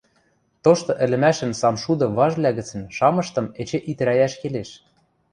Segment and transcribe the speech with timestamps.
[0.63, 4.69] Тошты ӹлӹмӓшӹн самшуды важвлӓ гӹцӹн шамыштым эче итӹрӓйӓш келеш.